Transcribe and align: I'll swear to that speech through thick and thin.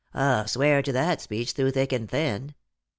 I'll 0.15 0.47
swear 0.47 0.81
to 0.81 0.91
that 0.93 1.21
speech 1.21 1.51
through 1.51 1.69
thick 1.73 1.93
and 1.93 2.09
thin. 2.09 2.55